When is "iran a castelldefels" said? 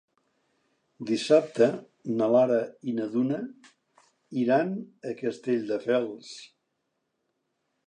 4.45-6.35